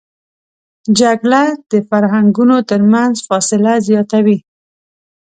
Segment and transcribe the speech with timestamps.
[0.99, 4.37] جګړه د فرهنګونو تر منځ فاصله زیاتوي